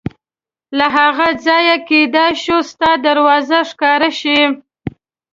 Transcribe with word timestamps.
له 0.77 0.87
هغه 0.97 1.27
ځایه 1.45 1.77
کېدای 1.89 2.31
شوه 2.43 2.61
ستا 2.71 2.91
دروازه 3.05 3.59
ښکاره 3.69 4.09
شي. 4.19 4.39